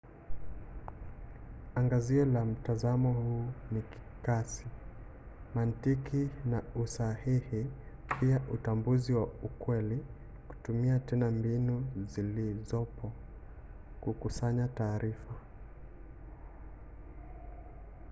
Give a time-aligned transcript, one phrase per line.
[1.79, 3.81] angazio la mtazamo huu ni
[4.25, 4.65] kasi
[5.55, 7.65] mantiki na usahihi
[8.19, 10.03] pia utambuzi wa ukweli
[10.47, 13.11] kutumia tena mbinu zilizopo
[14.01, 15.33] kukusanya taarifa